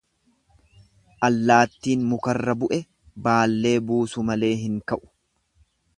Allattiin 1.27 2.07
mukurraa 2.13 2.57
bu'e 2.63 2.81
baallee 3.29 3.77
buusu 3.91 4.29
malee 4.31 4.53
hin 4.67 4.85
ka'u. 4.93 5.03